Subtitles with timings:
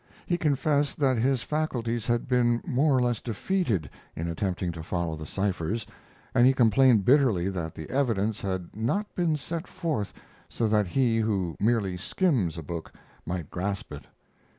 [0.25, 5.15] He confessed that his faculties had been more or less defeated in, attempting to follow
[5.15, 5.85] the ciphers,
[6.33, 10.11] and he complained bitterly that the evidence had not been set forth
[10.49, 12.91] so that he who merely skims a book
[13.27, 14.07] might grasp it.